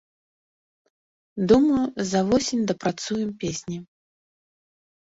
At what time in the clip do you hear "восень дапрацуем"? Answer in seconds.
2.31-3.29